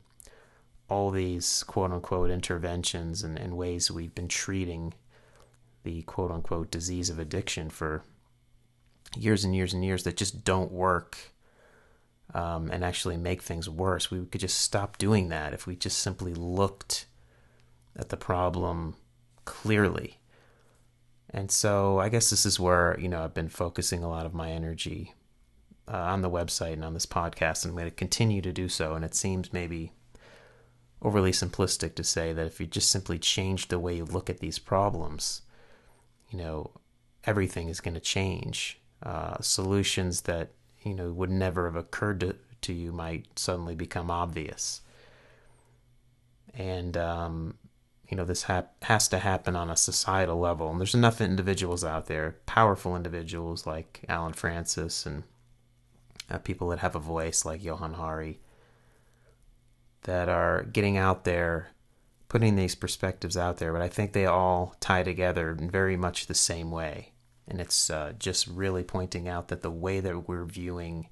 all 0.89 1.11
these 1.11 1.63
quote 1.65 1.93
unquote 1.93 2.31
interventions 2.31 3.23
and, 3.23 3.39
and 3.39 3.57
ways 3.57 3.91
we've 3.91 4.15
been 4.15 4.29
treating 4.29 4.95
the 5.85 6.03
quote 6.03 6.31
unquote 6.31 6.71
disease 6.71 7.11
of 7.11 7.19
addiction 7.19 7.69
for 7.69 8.03
years 9.17 9.45
and 9.45 9.55
years 9.55 9.75
and 9.75 9.85
years 9.85 10.05
that 10.05 10.17
just 10.17 10.43
don't 10.43 10.73
work 10.73 11.19
um, 12.35 12.71
and 12.71 12.83
actually 12.83 13.17
make 13.17 13.43
things 13.43 13.69
worse. 13.69 14.11
We 14.11 14.25
could 14.25 14.41
just 14.41 14.59
stop 14.59 14.97
doing 14.97 15.29
that 15.29 15.53
if 15.53 15.67
we 15.67 15.77
just 15.77 15.99
simply 15.99 16.35
looked 16.35 17.07
at 17.99 18.09
the 18.09 18.17
problem 18.17 18.97
clearly. 19.45 20.19
And 21.31 21.51
so 21.51 21.99
I 21.99 22.09
guess 22.09 22.31
this 22.31 22.47
is 22.47 22.61
where, 22.61 22.97
you 23.01 23.09
know, 23.09 23.23
I've 23.23 23.35
been 23.35 23.49
focusing 23.49 24.03
a 24.03 24.09
lot 24.09 24.27
of 24.27 24.35
my 24.35 24.51
energy 24.51 25.15
uh, 25.89 25.97
on 25.97 26.23
the 26.23 26.31
website 26.31 26.75
and 26.75 26.85
on 26.85 26.95
this 26.95 27.07
podcast, 27.07 27.65
and 27.65 27.71
I'm 27.71 27.77
going 27.77 27.91
to 27.91 27.95
continue 27.95 28.43
to 28.43 28.53
do 28.53 28.69
so. 28.69 28.95
And 28.95 29.05
it 29.05 29.15
seems 29.15 29.53
maybe 29.53 29.93
overly 31.03 31.33
simplistic 31.33 31.95
to 31.95 32.05
say 32.05 32.33
that 32.33 32.47
if 32.47 32.61
you 32.61 32.67
just 32.67 32.91
simply 32.91 33.19
change 33.19 33.69
the 33.69 33.79
way 33.79 33.97
you 33.97 34.05
look 34.05 34.31
at 34.31 34.41
these 34.41 34.59
problems, 34.59 35.43
you 36.31 36.39
know, 36.39 36.71
everything 37.25 37.69
is 37.69 37.81
going 37.81 37.95
to 37.95 38.01
change. 38.01 38.81
Uh, 39.03 39.37
solutions 39.41 40.23
that 40.23 40.53
you 40.83 40.95
know 40.95 41.13
would 41.13 41.31
never 41.31 41.67
have 41.67 41.77
occurred 41.77 42.21
to, 42.21 42.35
to 42.63 42.73
you 42.73 42.93
might 42.93 43.27
suddenly 43.39 43.75
become 43.75 44.11
obvious. 44.11 44.81
And 46.55 46.97
um, 46.97 47.55
you 48.09 48.17
know 48.17 48.25
this 48.25 48.45
hap- 48.45 48.83
has 48.85 49.09
to 49.09 49.19
happen 49.19 49.57
on 49.57 49.71
a 49.71 49.77
societal 49.77 50.39
level, 50.39 50.71
and 50.71 50.81
there's 50.81 50.95
enough 50.95 51.21
individuals 51.21 51.85
out 51.85 52.07
there, 52.07 52.37
powerful 52.47 52.97
individuals 52.97 53.67
like 53.67 54.05
allen 54.09 54.33
frances 54.33 55.07
and 55.07 55.25
uh, 56.31 56.39
people 56.39 56.69
that 56.69 56.81
have 56.81 56.95
a 56.95 57.01
voice 57.01 57.45
like 57.45 57.63
Johann 57.65 57.95
Hari 57.95 58.41
that 60.03 60.29
are 60.29 60.63
getting 60.63 60.97
out 60.97 61.25
there, 61.25 61.69
putting 62.29 62.57
these 62.57 62.75
perspectives 62.75 63.37
out 63.37 63.59
there, 63.59 63.73
but 63.73 63.83
I 63.83 63.89
think 63.89 64.13
they 64.13 64.27
all 64.27 64.77
tie 64.81 65.03
together 65.03 65.51
in 65.51 65.71
very 65.71 65.97
much 65.97 66.27
the 66.27 66.35
same 66.35 66.71
way. 66.71 67.13
And 67.49 67.61
it's 67.61 67.91
uh, 67.91 68.13
just 68.19 68.47
really 68.47 68.83
pointing 68.83 69.29
out 69.29 69.49
that 69.49 69.63
the 69.63 69.71
way 69.71 70.01
that 70.01 70.29
we're 70.29 70.45
viewing 70.45 71.09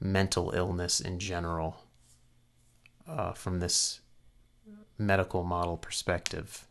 mental 0.00 0.50
illness 0.50 1.00
in 1.00 1.18
general 1.18 1.76
uh, 3.08 3.32
from 3.32 3.60
this 3.60 4.00
medical 4.98 5.44
model 5.44 5.76
perspective, 5.76 6.66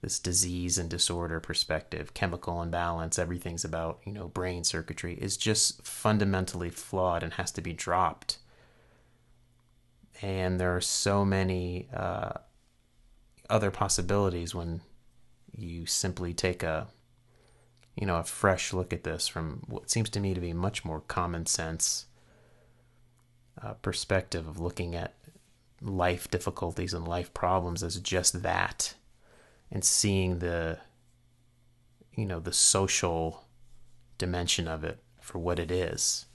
this 0.00 0.18
disease 0.18 0.78
and 0.78 0.88
disorder 0.88 1.40
perspective, 1.40 2.14
chemical 2.14 2.62
imbalance, 2.62 3.18
everything's 3.18 3.64
about, 3.64 4.00
you 4.04 4.12
know, 4.12 4.28
brain 4.28 4.64
circuitry, 4.64 5.14
is 5.14 5.36
just 5.36 5.86
fundamentally 5.86 6.70
flawed 6.70 7.22
and 7.22 7.34
has 7.34 7.50
to 7.52 7.60
be 7.60 7.72
dropped. 7.72 8.38
And 10.22 10.60
there 10.60 10.74
are 10.74 10.80
so 10.80 11.24
many 11.24 11.88
uh, 11.94 12.32
other 13.48 13.70
possibilities 13.70 14.54
when 14.54 14.80
you 15.56 15.86
simply 15.86 16.32
take 16.32 16.62
a 16.62 16.86
you 17.96 18.06
know 18.06 18.16
a 18.16 18.24
fresh 18.24 18.72
look 18.72 18.92
at 18.92 19.04
this 19.04 19.28
from 19.28 19.62
what 19.66 19.90
seems 19.90 20.08
to 20.10 20.20
me 20.20 20.32
to 20.32 20.40
be 20.40 20.52
much 20.52 20.84
more 20.84 21.00
common 21.00 21.44
sense 21.44 22.06
uh, 23.62 23.74
perspective 23.74 24.46
of 24.46 24.60
looking 24.60 24.94
at 24.94 25.14
life 25.82 26.30
difficulties 26.30 26.92
and 26.92 27.06
life 27.06 27.32
problems 27.32 27.82
as 27.82 27.98
just 28.00 28.42
that 28.42 28.94
and 29.70 29.84
seeing 29.84 30.40
the 30.40 30.78
you 32.14 32.26
know 32.26 32.40
the 32.40 32.52
social 32.52 33.44
dimension 34.18 34.68
of 34.68 34.84
it 34.84 34.98
for 35.20 35.38
what 35.38 35.58
it 35.58 35.70
is 35.70 36.26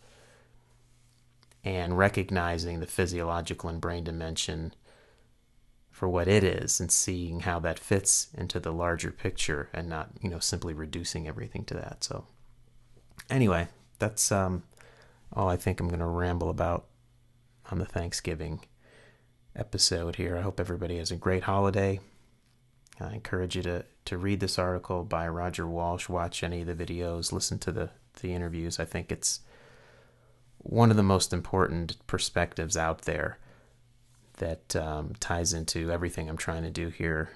and 1.64 1.98
recognizing 1.98 2.80
the 2.80 2.88
physiological 2.88 3.70
and 3.70 3.82
brain 3.82 4.04
dimension 4.04 4.74
for 5.96 6.08
what 6.10 6.28
it 6.28 6.44
is 6.44 6.80
and 6.80 6.92
seeing 6.92 7.40
how 7.40 7.58
that 7.58 7.80
fits 7.80 8.28
into 8.38 8.60
the 8.60 8.72
larger 8.72 9.12
picture 9.12 9.70
and 9.74 9.88
not, 9.90 10.10
you 10.22 10.30
know, 10.30 10.40
simply 10.40 10.74
reducing 10.74 11.28
everything 11.28 11.64
to 11.64 11.74
that. 11.74 12.04
So 12.04 12.26
anyway, 13.30 13.70
that's 13.98 14.32
um, 14.32 14.64
all 15.32 15.48
I 15.48 15.56
think 15.56 15.80
I'm 15.80 15.88
going 15.88 16.02
to 16.02 16.06
ramble 16.06 16.50
about 16.50 16.86
on 17.72 17.80
the 17.80 17.86
Thanksgiving 17.86 18.60
episode 19.56 20.16
here. 20.18 20.38
I 20.38 20.42
hope 20.42 20.60
everybody 20.60 20.98
has 20.98 21.12
a 21.12 21.16
great 21.16 21.44
holiday. 21.44 22.00
I 23.00 23.14
encourage 23.14 23.56
you 23.56 23.64
to, 23.64 23.86
to 24.06 24.18
read 24.18 24.40
this 24.40 24.58
article 24.58 25.04
by 25.04 25.28
Roger 25.28 25.68
Walsh, 25.68 26.08
watch 26.08 26.44
any 26.44 26.62
of 26.62 26.68
the 26.68 26.86
videos, 26.86 27.32
listen 27.32 27.60
to 27.60 27.72
the, 27.72 27.90
the 28.22 28.34
interviews. 28.34 28.80
I 28.80 28.86
think 28.86 29.12
it's 29.12 29.42
one 30.58 30.92
of 30.92 30.98
the 30.98 31.04
most 31.04 31.34
important 31.34 31.96
perspectives 32.08 32.78
out 32.78 33.04
there 33.04 33.38
that 34.38 34.76
um, 34.76 35.14
ties 35.20 35.54
into 35.54 35.92
everything 35.92 36.30
I'm 36.30 36.38
trying 36.38 36.64
to 36.64 36.72
do 36.72 36.90
here 36.90 37.30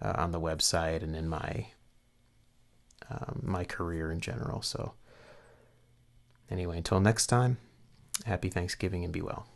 uh, 0.00 0.14
on 0.16 0.32
the 0.32 0.40
website 0.40 1.02
and 1.02 1.14
in 1.14 1.28
my 1.28 1.66
um, 3.10 3.40
my 3.42 3.64
career 3.64 4.12
in 4.12 4.20
general. 4.20 4.62
So, 4.62 4.94
anyway, 6.48 6.78
until 6.78 7.00
next 7.00 7.26
time, 7.26 7.58
happy 8.24 8.48
Thanksgiving 8.48 9.04
and 9.04 9.12
be 9.12 9.20
well. 9.20 9.46